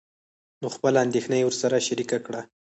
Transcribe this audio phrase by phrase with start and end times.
[0.61, 2.41] نو خپله اندېښنه يې ورسره شريکه کړه.